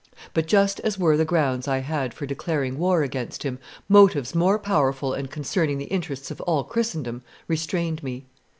But 0.33 0.47
just 0.47 0.79
as 0.79 0.97
were 0.97 1.15
the 1.15 1.25
grounds 1.25 1.67
I 1.67 1.77
had 1.77 2.11
for 2.11 2.25
declaring 2.25 2.79
war 2.79 3.03
against 3.03 3.43
him, 3.43 3.59
motives 3.87 4.33
more 4.33 4.57
powerful 4.57 5.13
and 5.13 5.29
concerning 5.29 5.77
the 5.77 5.85
interests 5.93 6.31
of 6.31 6.41
all 6.41 6.63
Christendom 6.63 7.21
restrained 7.47 8.01
me. 8.01 8.25